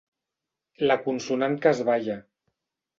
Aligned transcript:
La 0.89 0.97
consonant 1.05 1.61
que 1.67 1.77
es 1.77 1.85
balla. 1.93 2.21